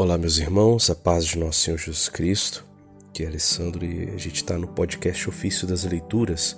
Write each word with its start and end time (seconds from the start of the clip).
Olá, 0.00 0.16
meus 0.16 0.38
irmãos, 0.38 0.88
a 0.90 0.94
paz 0.94 1.24
de 1.24 1.36
nosso 1.36 1.58
Senhor 1.58 1.76
Jesus 1.76 2.08
Cristo, 2.08 2.64
que 3.12 3.24
é 3.24 3.26
Alessandro 3.26 3.84
e 3.84 4.10
a 4.10 4.16
gente 4.16 4.36
está 4.36 4.56
no 4.56 4.68
podcast 4.68 5.28
Ofício 5.28 5.66
das 5.66 5.82
Leituras. 5.82 6.56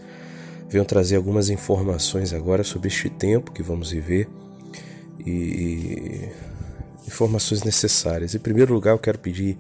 Venho 0.68 0.84
trazer 0.84 1.16
algumas 1.16 1.48
informações 1.48 2.34
agora 2.34 2.62
sobre 2.62 2.88
este 2.88 3.08
tempo 3.08 3.50
que 3.50 3.62
vamos 3.62 3.92
viver 3.92 4.28
e, 5.24 6.28
informações 7.06 7.62
necessárias. 7.62 8.34
Em 8.34 8.38
primeiro 8.38 8.74
lugar, 8.74 8.90
eu 8.90 8.98
quero 8.98 9.18
pedir 9.18 9.56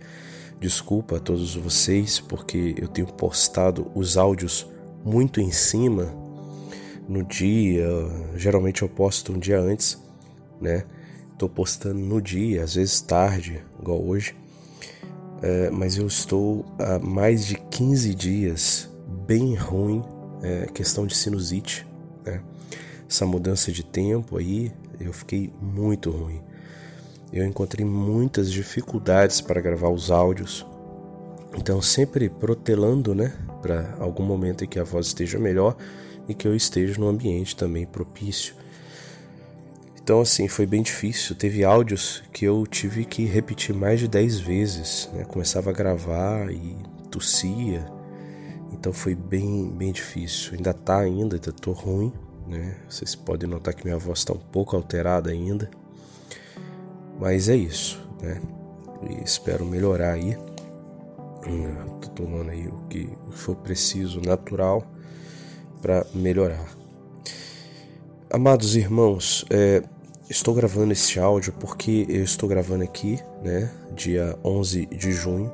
desculpa 0.60 1.16
a 1.16 1.18
todos 1.18 1.54
vocês 1.54 2.20
porque 2.20 2.74
eu 2.76 2.86
tenho 2.86 3.06
postado 3.06 3.90
os 3.94 4.18
áudios 4.18 4.66
muito 5.02 5.40
em 5.40 5.50
cima 5.50 6.14
no 7.08 7.24
dia, 7.24 7.88
geralmente 8.36 8.82
eu 8.82 8.90
posto 8.90 9.32
um 9.32 9.38
dia 9.38 9.58
antes, 9.58 9.98
né? 10.60 10.84
Estou 11.40 11.48
postando 11.48 11.98
no 11.98 12.20
dia, 12.20 12.62
às 12.62 12.74
vezes 12.74 13.00
tarde, 13.00 13.62
igual 13.80 13.98
hoje. 14.04 14.36
É, 15.40 15.70
mas 15.70 15.96
eu 15.96 16.06
estou 16.06 16.66
há 16.78 16.98
mais 16.98 17.46
de 17.46 17.54
15 17.54 18.14
dias 18.14 18.90
bem 19.26 19.54
ruim, 19.54 20.04
é, 20.42 20.66
questão 20.66 21.06
de 21.06 21.16
sinusite. 21.16 21.86
Né? 22.26 22.42
Essa 23.08 23.24
mudança 23.24 23.72
de 23.72 23.82
tempo 23.82 24.36
aí, 24.36 24.70
eu 25.00 25.14
fiquei 25.14 25.50
muito 25.58 26.10
ruim. 26.10 26.42
Eu 27.32 27.46
encontrei 27.46 27.86
muitas 27.86 28.52
dificuldades 28.52 29.40
para 29.40 29.62
gravar 29.62 29.88
os 29.88 30.10
áudios. 30.10 30.66
Então, 31.56 31.80
sempre 31.80 32.28
protelando, 32.28 33.14
né, 33.14 33.32
para 33.62 33.96
algum 33.98 34.24
momento 34.24 34.62
em 34.62 34.68
que 34.68 34.78
a 34.78 34.84
voz 34.84 35.06
esteja 35.06 35.38
melhor 35.38 35.74
e 36.28 36.34
que 36.34 36.46
eu 36.46 36.54
esteja 36.54 37.00
no 37.00 37.08
ambiente 37.08 37.56
também 37.56 37.86
propício. 37.86 38.59
Então, 40.02 40.20
assim, 40.20 40.48
foi 40.48 40.66
bem 40.66 40.82
difícil. 40.82 41.36
Teve 41.36 41.64
áudios 41.64 42.22
que 42.32 42.44
eu 42.44 42.66
tive 42.66 43.04
que 43.04 43.24
repetir 43.24 43.74
mais 43.74 44.00
de 44.00 44.08
10 44.08 44.40
vezes. 44.40 45.10
Né? 45.12 45.24
Começava 45.24 45.70
a 45.70 45.72
gravar 45.72 46.50
e 46.50 46.76
tossia. 47.10 47.86
Então 48.72 48.92
foi 48.92 49.14
bem, 49.14 49.70
bem 49.70 49.92
difícil. 49.92 50.54
Ainda 50.54 50.72
tá 50.72 50.98
ainda, 50.98 51.36
ainda 51.36 51.52
tô 51.52 51.72
ruim, 51.72 52.12
né? 52.46 52.76
Vocês 52.88 53.14
podem 53.14 53.48
notar 53.48 53.74
que 53.74 53.84
minha 53.84 53.98
voz 53.98 54.20
está 54.20 54.32
um 54.32 54.38
pouco 54.38 54.76
alterada 54.76 55.30
ainda. 55.30 55.70
Mas 57.18 57.48
é 57.48 57.56
isso, 57.56 58.00
né? 58.22 58.40
E 59.08 59.22
espero 59.22 59.66
melhorar 59.66 60.12
aí. 60.12 60.36
Hum, 61.46 61.98
tô 62.00 62.08
tomando 62.10 62.50
aí 62.50 62.68
o 62.68 62.84
que 62.88 63.08
for 63.32 63.56
preciso, 63.56 64.20
natural, 64.20 64.86
para 65.82 66.06
melhorar. 66.14 66.79
Amados 68.32 68.76
irmãos, 68.76 69.44
é, 69.50 69.82
Estou 70.30 70.54
gravando 70.54 70.92
esse 70.92 71.18
áudio 71.18 71.52
porque 71.58 72.06
eu 72.08 72.22
estou 72.22 72.48
gravando 72.48 72.84
aqui, 72.84 73.18
né, 73.42 73.68
dia 73.96 74.38
11 74.44 74.86
de 74.86 75.10
junho 75.10 75.52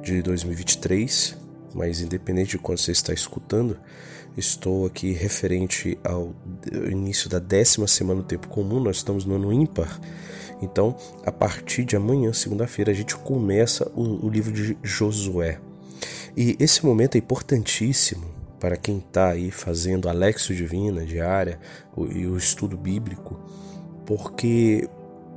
de 0.00 0.22
2023, 0.22 1.36
mas 1.74 2.00
independente 2.00 2.50
de 2.50 2.58
quando 2.58 2.78
você 2.78 2.92
está 2.92 3.12
escutando, 3.12 3.76
estou 4.36 4.86
aqui 4.86 5.10
referente 5.10 5.98
ao 6.04 6.32
início 6.88 7.28
da 7.28 7.40
décima 7.40 7.88
semana 7.88 8.20
do 8.20 8.26
tempo 8.28 8.46
comum, 8.46 8.78
nós 8.78 8.98
estamos 8.98 9.24
no 9.24 9.34
ano 9.34 9.52
ímpar. 9.52 10.00
Então, 10.62 10.96
a 11.26 11.32
partir 11.32 11.84
de 11.84 11.96
amanhã, 11.96 12.32
segunda-feira, 12.32 12.92
a 12.92 12.94
gente 12.94 13.16
começa 13.16 13.90
o, 13.96 14.24
o 14.24 14.30
livro 14.30 14.52
de 14.52 14.78
Josué. 14.84 15.58
E 16.36 16.56
esse 16.60 16.86
momento 16.86 17.16
é 17.16 17.18
importantíssimo 17.18 18.31
para 18.62 18.76
quem 18.76 18.98
está 18.98 19.30
aí 19.30 19.50
fazendo 19.50 20.08
a 20.08 20.12
Lexio 20.12 20.54
Divina 20.54 21.04
diária 21.04 21.58
e 21.96 22.28
o 22.28 22.36
estudo 22.36 22.76
bíblico 22.76 23.36
porque 24.06 24.88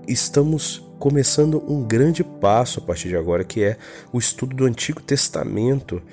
estamos 0.08 0.88
começando 1.00 1.64
um 1.68 1.81
grande 1.84 2.23
passo 2.23 2.80
a 2.80 2.84
partir 2.84 3.09
de 3.09 3.18
agora, 3.18 3.44
que 3.44 3.64
é 3.64 3.78
o 4.14 4.20
estudo 4.20 4.56
do 4.56 4.66
Antigo 4.66 5.02
Testamento, 5.02 6.03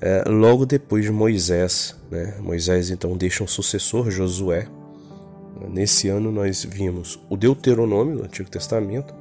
é, 0.00 0.22
logo 0.28 0.64
depois 0.64 1.04
de 1.04 1.10
Moisés. 1.10 1.96
Né? 2.08 2.36
Moisés 2.38 2.90
então 2.90 3.16
deixa 3.16 3.42
um 3.42 3.48
sucessor, 3.48 4.08
Josué. 4.08 4.68
Nesse 5.68 6.08
ano 6.08 6.30
nós 6.30 6.64
vimos 6.64 7.18
o 7.28 7.36
Deuteronômio 7.36 8.18
do 8.18 8.24
Antigo 8.24 8.48
Testamento, 8.48 9.12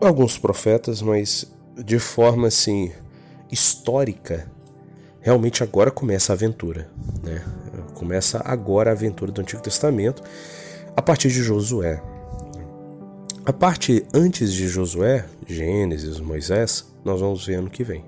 alguns 0.00 0.38
profetas, 0.38 1.02
mas 1.02 1.44
de 1.76 1.98
forma 1.98 2.46
assim 2.46 2.92
histórica, 3.50 4.46
realmente 5.24 5.62
agora 5.62 5.90
começa 5.90 6.32
a 6.32 6.34
aventura, 6.34 6.86
né? 7.22 7.42
Começa 7.94 8.42
agora 8.44 8.90
a 8.90 8.92
aventura 8.92 9.32
do 9.32 9.40
Antigo 9.40 9.62
Testamento 9.62 10.22
a 10.94 11.00
partir 11.00 11.28
de 11.30 11.42
Josué. 11.42 12.02
A 13.46 13.52
parte 13.52 14.04
antes 14.12 14.52
de 14.52 14.68
Josué, 14.68 15.24
Gênesis, 15.48 16.20
Moisés, 16.20 16.86
nós 17.02 17.20
vamos 17.20 17.46
ver 17.46 17.54
ano 17.54 17.70
que 17.70 17.82
vem. 17.82 18.04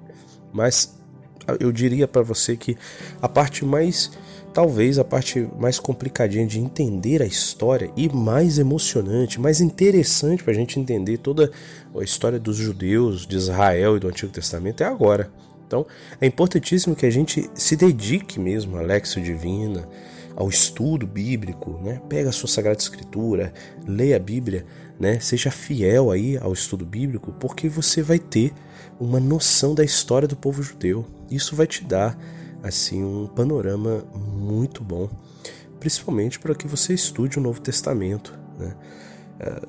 Mas 0.53 0.95
eu 1.59 1.73
diria 1.73 2.07
para 2.07 2.21
você 2.21 2.55
que 2.55 2.77
a 3.23 3.29
parte 3.29 3.65
mais, 3.65 4.11
talvez 4.53 4.99
a 4.99 5.05
parte 5.05 5.49
mais 5.59 5.79
complicadinha 5.79 6.47
de 6.47 6.61
entender 6.61 7.23
a 7.23 7.27
história 7.27 7.91
e 7.97 8.11
mais 8.15 8.59
emocionante, 8.59 9.41
mais 9.41 9.63
interessante 9.63 10.45
para 10.45 10.53
a 10.53 10.57
gente 10.57 10.79
entender 10.79 11.17
toda 11.17 11.51
a 11.99 12.03
história 12.03 12.39
dos 12.39 12.59
judeus, 12.59 13.27
de 13.27 13.37
Israel 13.37 13.97
e 13.97 14.01
do 14.01 14.09
Antigo 14.09 14.31
Testamento 14.31 14.83
é 14.83 14.87
agora. 14.87 15.31
Então 15.67 15.87
é 16.21 16.27
importantíssimo 16.27 16.95
que 16.95 17.07
a 17.07 17.11
gente 17.11 17.51
se 17.55 17.77
dedique 17.77 18.39
mesmo 18.39 18.77
à 18.77 18.83
Lexio 18.83 19.23
Divina, 19.23 19.89
ao 20.37 20.51
estudo 20.51 21.07
bíblico, 21.07 21.81
né? 21.83 22.01
Pega 22.09 22.29
a 22.29 22.33
sua 22.33 22.49
Sagrada 22.49 22.79
Escritura, 22.79 23.55
leia 23.87 24.17
a 24.17 24.21
Bíblia, 24.21 24.67
né? 25.01 25.19
Seja 25.19 25.51
fiel 25.51 26.11
aí 26.11 26.37
ao 26.37 26.53
estudo 26.53 26.85
bíblico, 26.85 27.33
porque 27.33 27.69
você 27.69 28.03
vai 28.03 28.19
ter 28.19 28.53
uma 29.01 29.19
noção 29.19 29.75
da 29.75 29.83
história 29.83 30.29
do 30.29 30.37
povo 30.37 30.63
judeu. 30.63 31.07
Isso 31.31 31.57
vai 31.57 31.67
te 31.67 31.83
dar 31.83 32.19
assim 32.63 33.03
um 33.03 33.27
panorama 33.27 34.05
muito 34.15 34.85
bom, 34.85 35.09
principalmente 35.81 36.39
para 36.39 36.55
que 36.55 36.67
você 36.67 36.93
estude 36.93 37.39
o 37.39 37.43
Novo 37.43 37.61
Testamento, 37.61 38.39
né? 38.59 38.75
É, 39.41 39.63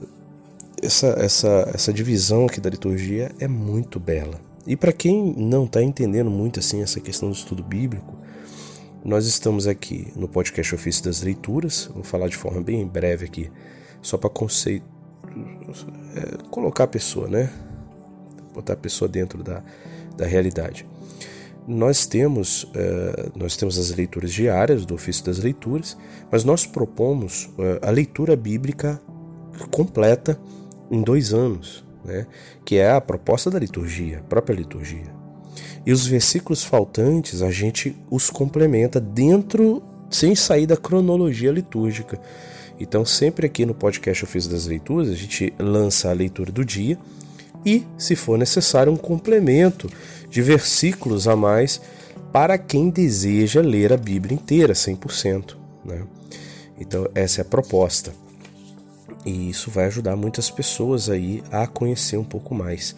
essa, 0.82 1.08
essa, 1.18 1.72
essa 1.74 1.94
divisão 1.94 2.46
aqui 2.46 2.62
da 2.62 2.70
liturgia 2.70 3.32
é 3.40 3.48
muito 3.48 4.00
bela. 4.00 4.40
E 4.68 4.76
para 4.76 4.92
quem 4.92 5.34
não 5.38 5.64
está 5.64 5.82
entendendo 5.82 6.30
muito 6.30 6.60
assim 6.60 6.82
essa 6.84 7.00
questão 7.00 7.30
do 7.30 7.36
estudo 7.36 7.64
bíblico, 7.64 8.14
nós 9.04 9.26
estamos 9.26 9.66
aqui 9.66 10.12
no 10.14 10.28
podcast 10.28 10.76
Ofício 10.76 11.06
das 11.06 11.22
Leituras, 11.22 11.90
vou 11.94 12.04
falar 12.04 12.28
de 12.28 12.36
forma 12.36 12.62
bem 12.62 12.86
breve 12.86 13.24
aqui, 13.24 13.50
só 14.02 14.18
para 14.18 14.30
conceito, 14.30 14.86
é, 16.16 16.50
colocar 16.52 16.84
a 16.84 16.88
pessoa, 16.88 17.30
né? 17.30 17.50
Botar 18.54 18.74
a 18.74 18.78
pessoa 18.78 19.08
dentro 19.08 19.42
da, 19.42 19.64
da 20.18 20.26
realidade. 20.26 20.86
Nós 21.66 22.06
temos, 22.06 22.70
é, 22.76 23.30
nós 23.36 23.56
temos 23.56 23.78
as 23.78 23.92
leituras 23.92 24.34
diárias 24.34 24.86
do 24.86 24.96
Ofício 24.96 25.24
das 25.24 25.40
Leituras, 25.40 25.98
mas 26.30 26.44
nós 26.44 26.66
propomos 26.66 27.50
é, 27.58 27.88
a 27.88 27.90
leitura 27.90 28.36
bíblica 28.36 29.02
completa 29.72 30.38
em 30.92 31.02
dois 31.02 31.34
anos, 31.34 31.87
né? 32.08 32.26
que 32.66 32.78
é 32.78 32.90
a 32.90 33.02
proposta 33.02 33.52
da 33.52 33.60
liturgia, 33.60 34.20
a 34.20 34.24
própria 34.24 34.56
liturgia. 34.56 35.16
E 35.86 35.92
os 35.92 36.08
versículos 36.08 36.64
faltantes 36.64 37.42
a 37.42 37.52
gente 37.52 37.96
os 38.10 38.30
complementa 38.30 39.00
dentro, 39.00 39.84
sem 40.10 40.36
sair 40.36 40.66
da 40.66 40.78
cronologia 40.78 41.52
litúrgica. 41.52 42.20
Então, 42.80 43.06
sempre 43.06 43.48
aqui 43.48 43.66
no 43.66 43.74
podcast 43.74 44.24
Ofício 44.24 44.52
das 44.52 44.66
Leituras, 44.66 45.10
a 45.10 45.16
gente 45.16 45.54
lança 45.60 46.10
a 46.10 46.14
leitura 46.14 46.52
do 46.52 46.64
dia 46.64 46.98
e, 47.66 47.86
se 47.98 48.16
for 48.16 48.38
necessário, 48.38 48.92
um 48.92 48.98
complemento 48.98 49.90
de 50.30 50.42
versículos 50.42 51.28
a 51.28 51.36
mais 51.36 51.82
para 52.32 52.58
quem 52.58 52.90
deseja 52.90 53.62
ler 53.62 53.92
a 53.92 53.98
Bíblia 53.98 54.36
inteira, 54.36 54.74
100%. 54.74 55.56
Né? 55.84 56.04
Então, 56.80 57.10
essa 57.16 57.42
é 57.42 57.44
a 57.44 57.46
proposta. 57.46 58.12
E 59.28 59.50
isso 59.50 59.70
vai 59.70 59.88
ajudar 59.88 60.16
muitas 60.16 60.50
pessoas 60.50 61.10
aí 61.10 61.44
a 61.52 61.68
conhecer 61.68 62.16
um 62.16 62.24
pouco 62.24 62.56
mais 62.56 62.96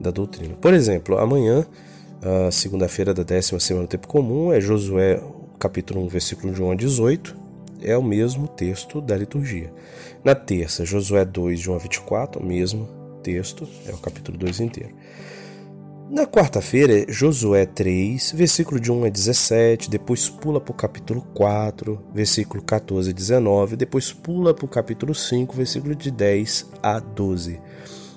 da 0.00 0.10
doutrina. 0.10 0.54
Por 0.54 0.72
exemplo, 0.72 1.18
amanhã 1.18 1.66
segunda-feira 2.50 3.12
da 3.12 3.22
décima 3.22 3.60
semana 3.60 3.86
do 3.86 3.90
tempo 3.90 4.08
comum 4.08 4.50
é 4.50 4.58
Josué, 4.58 5.22
capítulo 5.58 6.02
1, 6.04 6.08
versículo 6.08 6.54
de 6.54 6.62
1 6.62 6.70
a 6.70 6.74
18. 6.74 7.36
É 7.82 7.94
o 7.94 8.02
mesmo 8.02 8.48
texto 8.48 9.02
da 9.02 9.14
liturgia. 9.14 9.70
Na 10.24 10.34
terça, 10.34 10.86
Josué 10.86 11.26
2, 11.26 11.60
de 11.60 11.70
1 11.70 11.74
a 11.74 11.78
24, 11.78 12.42
o 12.42 12.46
mesmo 12.46 12.88
texto, 13.22 13.68
é 13.86 13.92
o 13.92 13.98
capítulo 13.98 14.38
2 14.38 14.60
inteiro. 14.60 14.94
Na 16.08 16.24
quarta-feira, 16.24 17.04
Josué 17.08 17.66
3, 17.66 18.32
versículo 18.36 18.78
de 18.78 18.92
1 18.92 19.06
a 19.06 19.08
17, 19.08 19.90
depois 19.90 20.28
pula 20.28 20.60
para 20.60 20.70
o 20.70 20.74
capítulo 20.74 21.20
4, 21.34 22.00
versículo 22.14 22.62
14 22.62 23.10
a 23.10 23.12
19, 23.12 23.74
depois 23.74 24.12
pula 24.12 24.54
para 24.54 24.64
o 24.64 24.68
capítulo 24.68 25.12
5, 25.12 25.56
versículo 25.56 25.96
de 25.96 26.12
10 26.12 26.70
a 26.80 27.00
12. 27.00 27.60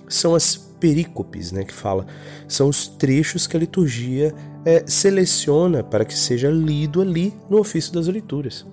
São 0.07 0.35
as 0.35 0.55
perícopes, 0.55 1.51
né, 1.51 1.63
que 1.63 1.73
fala, 1.73 2.05
são 2.47 2.69
os 2.69 2.87
trechos 2.87 3.47
que 3.47 3.57
a 3.57 3.59
liturgia 3.59 4.35
é, 4.63 4.83
seleciona 4.85 5.83
para 5.83 6.05
que 6.05 6.13
seja 6.13 6.51
lido 6.51 7.01
ali 7.01 7.33
no 7.49 7.57
ofício 7.59 7.91
das 7.91 8.05
leituras. 8.05 8.67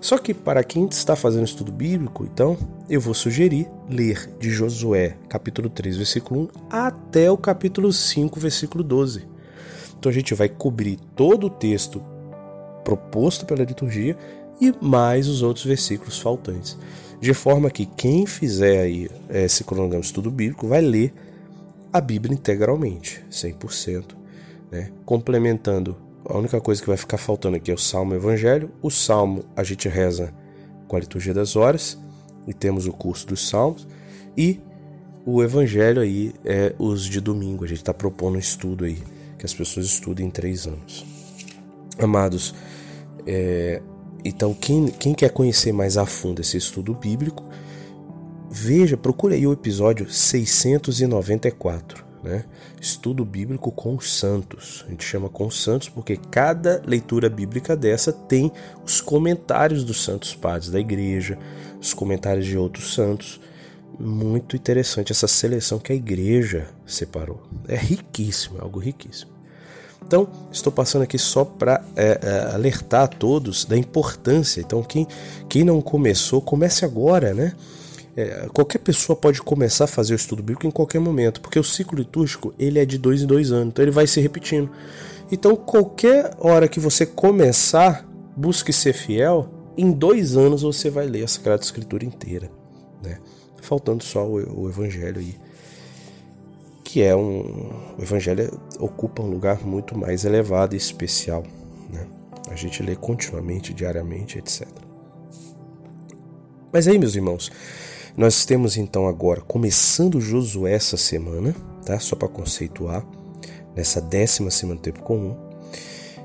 Só 0.00 0.18
que 0.18 0.32
para 0.32 0.62
quem 0.62 0.86
está 0.86 1.16
fazendo 1.16 1.44
estudo 1.44 1.72
bíblico, 1.72 2.24
então 2.24 2.56
eu 2.88 3.00
vou 3.00 3.14
sugerir 3.14 3.68
ler 3.88 4.30
de 4.38 4.50
Josué, 4.50 5.16
capítulo 5.28 5.68
3, 5.68 5.96
versículo 5.96 6.42
1 6.42 6.48
até 6.70 7.30
o 7.30 7.36
capítulo 7.36 7.92
5, 7.92 8.38
versículo 8.38 8.84
12. 8.84 9.26
Então 9.98 10.10
a 10.10 10.12
gente 10.12 10.34
vai 10.34 10.48
cobrir 10.48 10.98
todo 11.16 11.48
o 11.48 11.50
texto 11.50 12.00
proposto 12.84 13.44
pela 13.44 13.64
liturgia 13.64 14.16
e 14.60 14.72
mais 14.80 15.28
os 15.28 15.42
outros 15.42 15.64
versículos 15.64 16.18
faltantes. 16.18 16.78
De 17.20 17.34
forma 17.34 17.70
que 17.70 17.84
quem 17.84 18.26
fizer 18.26 18.80
aí 18.80 19.10
esse 19.28 19.64
cronograma 19.64 20.00
de 20.00 20.06
estudo 20.06 20.30
bíblico 20.30 20.68
vai 20.68 20.80
ler 20.80 21.12
a 21.92 22.00
Bíblia 22.00 22.34
integralmente, 22.34 23.24
100%, 23.30 24.14
né? 24.70 24.90
complementando 25.04 25.96
a 26.28 26.36
única 26.36 26.60
coisa 26.60 26.80
que 26.80 26.86
vai 26.86 26.96
ficar 26.96 27.16
faltando 27.16 27.56
aqui 27.56 27.70
é 27.70 27.74
o 27.74 27.78
Salmo 27.78 28.14
Evangelho. 28.14 28.70
O 28.82 28.90
Salmo 28.90 29.46
a 29.56 29.64
gente 29.64 29.88
reza 29.88 30.32
com 30.86 30.94
a 30.94 31.00
liturgia 31.00 31.32
das 31.32 31.56
horas 31.56 31.98
e 32.46 32.52
temos 32.52 32.86
o 32.86 32.92
curso 32.92 33.26
dos 33.26 33.48
Salmos. 33.48 33.88
E 34.36 34.60
o 35.24 35.42
Evangelho 35.42 36.02
aí 36.02 36.34
é 36.44 36.74
os 36.78 37.04
de 37.04 37.20
domingo. 37.20 37.64
A 37.64 37.66
gente 37.68 37.78
está 37.78 37.94
propondo 37.94 38.36
um 38.36 38.38
estudo 38.38 38.84
aí, 38.84 39.02
que 39.38 39.46
as 39.46 39.54
pessoas 39.54 39.86
estudem 39.86 40.26
em 40.26 40.30
três 40.30 40.66
anos. 40.66 41.06
Amados, 41.98 42.54
é, 43.26 43.80
então 44.24 44.52
quem, 44.54 44.88
quem 44.88 45.14
quer 45.14 45.30
conhecer 45.30 45.72
mais 45.72 45.96
a 45.96 46.04
fundo 46.04 46.40
esse 46.40 46.56
estudo 46.56 46.94
bíblico, 46.94 47.42
veja, 48.50 48.96
procure 48.96 49.34
aí 49.34 49.46
o 49.46 49.52
episódio 49.52 50.08
694 50.10 52.07
né? 52.28 52.44
Estudo 52.80 53.24
bíblico 53.24 53.72
com 53.72 53.96
os 53.96 54.12
santos. 54.12 54.84
A 54.86 54.90
gente 54.90 55.04
chama 55.04 55.28
com 55.28 55.46
os 55.46 55.62
santos 55.62 55.88
porque 55.88 56.16
cada 56.16 56.82
leitura 56.86 57.28
bíblica 57.28 57.74
dessa 57.74 58.12
tem 58.12 58.52
os 58.84 59.00
comentários 59.00 59.82
dos 59.82 60.04
santos 60.04 60.34
padres 60.34 60.70
da 60.70 60.78
igreja, 60.78 61.38
os 61.80 61.94
comentários 61.94 62.46
de 62.46 62.56
outros 62.56 62.94
santos. 62.94 63.40
Muito 63.98 64.54
interessante 64.54 65.10
essa 65.10 65.26
seleção 65.26 65.78
que 65.78 65.92
a 65.92 65.96
igreja 65.96 66.68
separou. 66.86 67.42
É 67.66 67.76
riquíssimo, 67.76 68.58
é 68.58 68.62
algo 68.62 68.78
riquíssimo. 68.78 69.32
Então, 70.06 70.28
estou 70.52 70.72
passando 70.72 71.02
aqui 71.02 71.18
só 71.18 71.44
para 71.44 71.84
é, 71.96 72.18
é, 72.22 72.54
alertar 72.54 73.02
a 73.02 73.06
todos 73.08 73.64
da 73.64 73.76
importância. 73.76 74.60
Então, 74.60 74.82
quem, 74.82 75.06
quem 75.48 75.64
não 75.64 75.82
começou, 75.82 76.40
comece 76.40 76.84
agora, 76.84 77.34
né? 77.34 77.54
É, 78.18 78.48
qualquer 78.52 78.80
pessoa 78.80 79.14
pode 79.14 79.40
começar 79.40 79.84
a 79.84 79.86
fazer 79.86 80.12
o 80.12 80.16
estudo 80.16 80.42
bíblico 80.42 80.66
em 80.66 80.72
qualquer 80.72 80.98
momento, 80.98 81.40
porque 81.40 81.56
o 81.56 81.62
ciclo 81.62 81.96
litúrgico 81.96 82.52
ele 82.58 82.80
é 82.80 82.84
de 82.84 82.98
dois 82.98 83.22
em 83.22 83.26
dois 83.26 83.52
anos, 83.52 83.68
então 83.68 83.84
ele 83.84 83.92
vai 83.92 84.08
se 84.08 84.20
repetindo. 84.20 84.68
Então, 85.30 85.54
qualquer 85.54 86.34
hora 86.40 86.66
que 86.66 86.80
você 86.80 87.06
começar, 87.06 88.04
busque 88.36 88.72
ser 88.72 88.92
fiel, 88.92 89.48
em 89.76 89.92
dois 89.92 90.36
anos 90.36 90.62
você 90.62 90.90
vai 90.90 91.06
ler 91.06 91.22
a 91.22 91.28
Sagrada 91.28 91.62
Escritura 91.62 92.04
inteira. 92.04 92.50
Né? 93.00 93.20
Faltando 93.62 94.02
só 94.02 94.26
o, 94.26 94.62
o 94.62 94.68
Evangelho 94.68 95.20
aí. 95.20 95.36
Que 96.82 97.02
é 97.02 97.14
um. 97.14 97.70
O 97.96 98.02
Evangelho 98.02 98.60
ocupa 98.80 99.22
um 99.22 99.30
lugar 99.30 99.64
muito 99.64 99.96
mais 99.96 100.24
elevado 100.24 100.74
e 100.74 100.76
especial. 100.76 101.44
Né? 101.88 102.04
A 102.50 102.56
gente 102.56 102.82
lê 102.82 102.96
continuamente, 102.96 103.72
diariamente, 103.72 104.38
etc. 104.38 104.66
Mas 106.72 106.88
aí, 106.88 106.98
meus 106.98 107.14
irmãos, 107.14 107.52
nós 108.18 108.44
temos 108.44 108.76
então 108.76 109.06
agora, 109.06 109.40
começando 109.40 110.20
Josué 110.20 110.72
essa 110.72 110.96
semana, 110.96 111.54
tá? 111.86 112.00
Só 112.00 112.16
para 112.16 112.26
conceituar, 112.26 113.06
nessa 113.76 114.00
décima 114.00 114.50
semana 114.50 114.80
do 114.80 114.82
tempo 114.82 115.04
comum. 115.04 115.36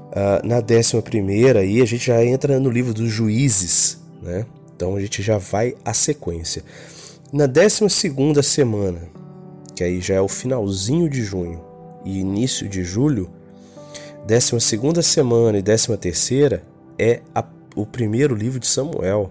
Uh, 0.09 0.43
na 0.43 0.59
décima 0.59 1.03
primeira 1.03 1.59
aí 1.59 1.83
a 1.83 1.85
gente 1.85 2.07
já 2.07 2.25
entra 2.25 2.59
no 2.59 2.71
livro 2.71 2.95
dos 2.95 3.11
juízes, 3.11 3.99
né? 4.23 4.43
Então 4.75 4.95
a 4.95 4.99
gente 4.99 5.21
já 5.21 5.37
vai 5.37 5.75
à 5.85 5.93
sequência. 5.93 6.63
Na 7.31 7.45
décima 7.45 7.89
segunda 7.89 8.41
semana, 8.41 9.01
que 9.75 9.83
aí 9.83 10.01
já 10.01 10.15
é 10.15 10.21
o 10.21 10.27
finalzinho 10.27 11.07
de 11.07 11.21
junho 11.21 11.63
e 12.03 12.17
início 12.17 12.67
de 12.67 12.83
julho, 12.83 13.29
décima 14.25 14.59
segunda 14.59 15.03
semana 15.03 15.59
e 15.59 15.61
décima 15.61 15.95
terceira 15.95 16.63
é 16.97 17.21
a, 17.35 17.45
o 17.75 17.85
primeiro 17.85 18.33
livro 18.33 18.59
de 18.59 18.65
Samuel. 18.65 19.29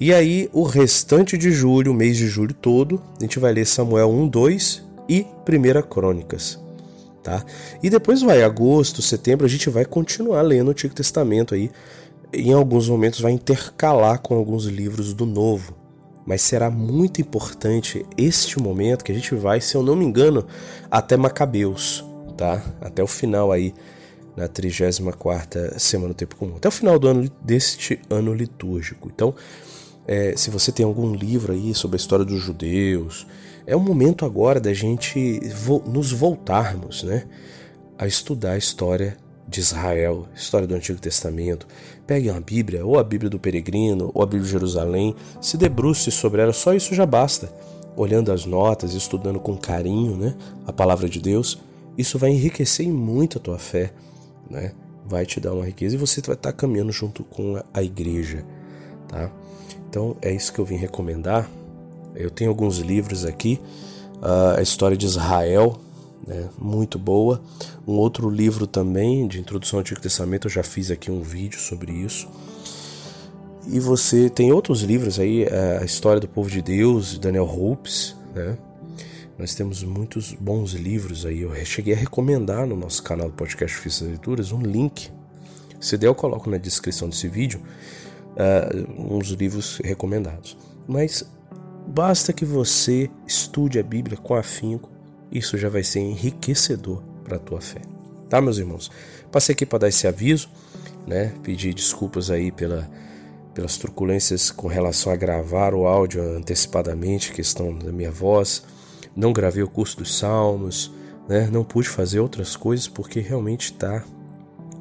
E 0.00 0.14
aí, 0.14 0.48
o 0.54 0.62
restante 0.62 1.36
de 1.36 1.52
julho, 1.52 1.92
mês 1.92 2.16
de 2.16 2.26
julho 2.26 2.54
todo, 2.54 3.02
a 3.18 3.22
gente 3.22 3.38
vai 3.38 3.52
ler 3.52 3.66
Samuel 3.66 4.10
1, 4.10 4.28
2 4.28 4.82
e 5.06 5.26
1 5.46 5.82
Crônicas. 5.82 6.58
Tá? 7.22 7.44
E 7.82 7.90
depois 7.90 8.22
vai 8.22 8.42
agosto, 8.42 9.02
setembro, 9.02 9.44
a 9.44 9.48
gente 9.48 9.68
vai 9.68 9.84
continuar 9.84 10.40
lendo 10.40 10.68
o 10.68 10.70
Antigo 10.70 10.94
Testamento 10.94 11.54
aí. 11.54 11.70
Em 12.32 12.50
alguns 12.54 12.88
momentos 12.88 13.20
vai 13.20 13.32
intercalar 13.32 14.20
com 14.20 14.34
alguns 14.34 14.64
livros 14.64 15.12
do 15.12 15.26
Novo. 15.26 15.74
Mas 16.24 16.40
será 16.40 16.70
muito 16.70 17.20
importante 17.20 18.06
este 18.16 18.58
momento 18.58 19.04
que 19.04 19.12
a 19.12 19.14
gente 19.14 19.34
vai, 19.34 19.60
se 19.60 19.74
eu 19.74 19.82
não 19.82 19.94
me 19.94 20.06
engano, 20.06 20.46
até 20.90 21.14
Macabeus, 21.14 22.02
tá? 22.38 22.62
Até 22.80 23.02
o 23.02 23.06
final 23.06 23.52
aí, 23.52 23.74
na 24.34 24.48
34ª 24.48 25.78
semana 25.78 26.14
do 26.14 26.16
tempo 26.16 26.36
comum. 26.36 26.56
Até 26.56 26.68
o 26.68 26.72
final 26.72 26.98
do 26.98 27.06
ano 27.06 27.30
deste 27.42 28.00
ano 28.08 28.32
litúrgico. 28.32 29.10
Então, 29.14 29.34
é, 30.06 30.34
se 30.36 30.50
você 30.50 30.72
tem 30.72 30.84
algum 30.84 31.14
livro 31.14 31.52
aí 31.52 31.74
sobre 31.74 31.96
a 31.96 31.98
história 31.98 32.24
dos 32.24 32.40
judeus, 32.40 33.26
é 33.66 33.76
o 33.76 33.80
momento 33.80 34.24
agora 34.24 34.60
da 34.60 34.72
gente 34.72 35.40
vo 35.54 35.82
nos 35.86 36.12
voltarmos 36.12 37.02
né, 37.02 37.26
a 37.98 38.06
estudar 38.06 38.52
a 38.52 38.58
história 38.58 39.16
de 39.46 39.60
Israel, 39.60 40.26
história 40.34 40.66
do 40.66 40.74
Antigo 40.74 41.00
Testamento. 41.00 41.66
Pegue 42.06 42.30
uma 42.30 42.40
Bíblia, 42.40 42.84
ou 42.84 42.98
a 42.98 43.04
Bíblia 43.04 43.28
do 43.28 43.38
Peregrino, 43.38 44.10
ou 44.14 44.22
a 44.22 44.26
Bíblia 44.26 44.44
de 44.44 44.50
Jerusalém, 44.50 45.14
se 45.40 45.56
debruce 45.56 46.10
sobre 46.10 46.40
ela, 46.40 46.52
só 46.52 46.72
isso 46.72 46.94
já 46.94 47.04
basta. 47.04 47.52
Olhando 47.96 48.32
as 48.32 48.46
notas, 48.46 48.94
estudando 48.94 49.40
com 49.40 49.56
carinho 49.56 50.16
né, 50.16 50.34
a 50.66 50.72
palavra 50.72 51.08
de 51.08 51.20
Deus, 51.20 51.58
isso 51.98 52.18
vai 52.18 52.30
enriquecer 52.30 52.88
muito 52.88 53.38
a 53.38 53.40
tua 53.40 53.58
fé, 53.58 53.92
né? 54.48 54.72
vai 55.04 55.26
te 55.26 55.40
dar 55.40 55.52
uma 55.52 55.66
riqueza 55.66 55.96
e 55.96 55.98
você 55.98 56.20
vai 56.20 56.36
estar 56.36 56.52
caminhando 56.52 56.92
junto 56.92 57.24
com 57.24 57.60
a 57.74 57.82
igreja. 57.82 58.44
Tá? 59.10 59.30
Então 59.88 60.16
é 60.22 60.32
isso 60.32 60.52
que 60.52 60.60
eu 60.60 60.64
vim 60.64 60.76
recomendar. 60.76 61.50
Eu 62.14 62.30
tenho 62.30 62.50
alguns 62.50 62.78
livros 62.78 63.24
aqui, 63.24 63.60
uh, 64.16 64.58
a 64.58 64.62
história 64.62 64.96
de 64.96 65.04
Israel, 65.04 65.78
né, 66.26 66.48
muito 66.58 66.98
boa. 66.98 67.42
Um 67.86 67.94
outro 67.94 68.30
livro 68.30 68.66
também 68.66 69.26
de 69.26 69.40
introdução 69.40 69.78
ao 69.78 69.80
Antigo 69.80 70.00
Testamento, 70.00 70.46
eu 70.46 70.50
já 70.50 70.62
fiz 70.62 70.90
aqui 70.90 71.10
um 71.10 71.22
vídeo 71.22 71.58
sobre 71.58 71.92
isso. 71.92 72.28
E 73.66 73.78
você 73.80 74.30
tem 74.30 74.52
outros 74.52 74.82
livros 74.82 75.18
aí, 75.18 75.46
a 75.80 75.84
história 75.84 76.20
do 76.20 76.26
povo 76.26 76.50
de 76.50 76.62
Deus, 76.62 77.18
Daniel 77.18 77.44
Hopes, 77.44 78.16
né? 78.34 78.56
Nós 79.40 79.54
temos 79.54 79.82
muitos 79.82 80.32
bons 80.32 80.72
livros 80.72 81.24
aí. 81.24 81.40
Eu 81.40 81.54
cheguei 81.64 81.94
a 81.94 81.96
recomendar 81.96 82.66
no 82.66 82.76
nosso 82.76 83.02
canal 83.02 83.28
do 83.28 83.32
podcast 83.32 83.74
Físicas 83.74 84.08
Leituras 84.08 84.52
um 84.52 84.60
link. 84.60 85.10
Se 85.80 85.96
der, 85.96 86.08
eu 86.08 86.14
coloco 86.14 86.50
na 86.50 86.58
descrição 86.58 87.08
desse 87.08 87.26
vídeo 87.26 87.58
uh, 88.40 89.16
uns 89.16 89.28
livros 89.28 89.80
recomendados. 89.84 90.56
Mas 90.88 91.24
basta 91.86 92.32
que 92.32 92.44
você 92.44 93.10
estude 93.26 93.78
a 93.78 93.82
Bíblia 93.82 94.16
com 94.16 94.34
afinco, 94.34 94.90
isso 95.30 95.58
já 95.58 95.68
vai 95.68 95.82
ser 95.82 96.00
enriquecedor 96.00 97.02
para 97.24 97.36
a 97.36 97.40
tua 97.40 97.60
fé. 97.60 97.80
Tá, 98.28 98.40
meus 98.40 98.58
irmãos? 98.58 98.90
Passei 99.30 99.52
aqui 99.52 99.66
para 99.66 99.80
dar 99.80 99.88
esse 99.88 100.06
aviso, 100.06 100.48
né? 101.06 101.32
Pedir 101.42 101.74
desculpas 101.74 102.30
aí 102.30 102.50
pela, 102.50 102.88
pelas 103.54 103.76
truculências 103.76 104.50
com 104.50 104.68
relação 104.68 105.12
a 105.12 105.16
gravar 105.16 105.74
o 105.74 105.86
áudio 105.86 106.22
antecipadamente, 106.36 107.32
questão 107.32 107.76
da 107.76 107.92
minha 107.92 108.10
voz. 108.10 108.64
Não 109.14 109.32
gravei 109.32 109.62
o 109.62 109.68
curso 109.68 109.98
dos 109.98 110.16
Salmos, 110.16 110.92
né? 111.28 111.48
Não 111.50 111.64
pude 111.64 111.88
fazer 111.88 112.20
outras 112.20 112.56
coisas 112.56 112.88
porque 112.88 113.20
realmente 113.20 113.72
está 113.72 114.04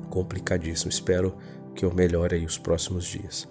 complicadíssimo. 0.09 0.89
Espero 0.89 1.35
que 1.75 1.85
eu 1.85 1.93
melhore 1.93 2.35
aí 2.35 2.45
os 2.45 2.57
próximos 2.57 3.05
dias. 3.05 3.47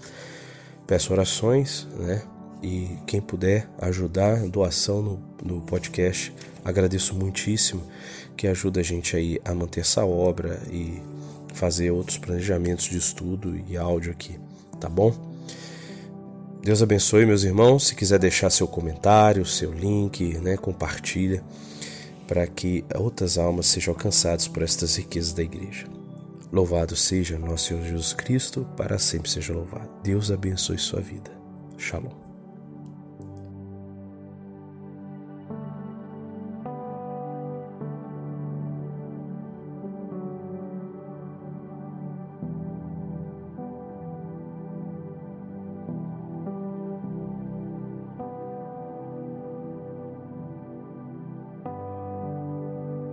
Peço 0.87 1.13
orações, 1.13 1.87
né? 1.97 2.23
E 2.63 2.89
quem 3.07 3.21
puder 3.21 3.69
ajudar, 3.79 4.41
doação 4.49 5.01
no, 5.01 5.23
no 5.45 5.61
podcast, 5.61 6.35
agradeço 6.65 7.15
muitíssimo 7.15 7.83
que 8.37 8.47
ajuda 8.47 8.81
a 8.81 8.83
gente 8.83 9.17
aí 9.17 9.41
a 9.45 9.55
manter 9.55 9.81
essa 9.81 10.05
obra 10.05 10.61
e 10.71 11.01
fazer 11.55 11.91
outros 11.91 12.19
planejamentos 12.19 12.87
de 12.87 12.97
estudo 12.97 13.59
e 13.69 13.77
áudio 13.77 14.13
aqui, 14.13 14.39
tá 14.81 14.89
bom? 14.89 15.13
Deus 16.63 16.83
abençoe 16.83 17.25
meus 17.25 17.45
irmãos. 17.45 17.89
Se 17.89 17.95
quiser 17.95 18.19
deixar 18.19 18.51
seu 18.51 18.69
comentário, 18.69 19.45
seu 19.47 19.73
link, 19.73 20.39
né, 20.39 20.57
compartilha 20.57 21.43
para 22.27 22.47
que 22.47 22.85
outras 22.95 23.39
almas 23.39 23.67
sejam 23.67 23.95
alcançadas 23.95 24.47
por 24.47 24.63
estas 24.63 24.97
riquezas 24.97 25.33
da 25.33 25.43
igreja. 25.43 25.98
Louvado 26.51 26.97
seja 26.97 27.39
nosso 27.39 27.69
Senhor 27.69 27.85
Jesus 27.85 28.13
Cristo, 28.13 28.67
para 28.77 28.99
sempre 28.99 29.31
seja 29.31 29.53
louvado. 29.53 30.01
Deus 30.03 30.31
abençoe 30.31 30.79
sua 30.79 31.01
vida. 31.01 31.31
Shalom. 31.77 32.28